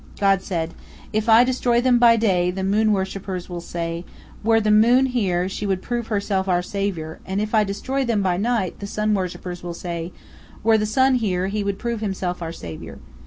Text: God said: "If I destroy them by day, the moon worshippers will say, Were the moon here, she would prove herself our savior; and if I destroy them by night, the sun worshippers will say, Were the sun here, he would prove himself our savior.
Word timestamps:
God 0.19 0.41
said: 0.41 0.73
"If 1.13 1.29
I 1.29 1.43
destroy 1.43 1.79
them 1.79 1.99
by 1.99 2.15
day, 2.15 2.49
the 2.49 2.63
moon 2.63 2.91
worshippers 2.91 3.47
will 3.47 3.61
say, 3.61 4.03
Were 4.43 4.59
the 4.59 4.71
moon 4.71 5.05
here, 5.05 5.47
she 5.47 5.67
would 5.67 5.83
prove 5.83 6.07
herself 6.07 6.47
our 6.47 6.63
savior; 6.63 7.19
and 7.23 7.39
if 7.39 7.53
I 7.53 7.63
destroy 7.63 8.03
them 8.03 8.23
by 8.23 8.37
night, 8.37 8.79
the 8.79 8.87
sun 8.87 9.13
worshippers 9.13 9.61
will 9.61 9.75
say, 9.75 10.11
Were 10.63 10.79
the 10.79 10.87
sun 10.87 11.13
here, 11.21 11.49
he 11.49 11.63
would 11.63 11.77
prove 11.77 12.01
himself 12.01 12.41
our 12.41 12.51
savior. 12.51 12.97